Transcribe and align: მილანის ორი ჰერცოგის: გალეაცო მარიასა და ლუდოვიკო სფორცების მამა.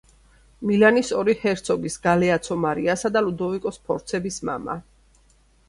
მილანის 0.69 1.11
ორი 1.19 1.35
ჰერცოგის: 1.43 1.99
გალეაცო 2.07 2.59
მარიასა 2.63 3.13
და 3.19 3.25
ლუდოვიკო 3.29 3.75
სფორცების 3.79 4.43
მამა. 4.53 4.81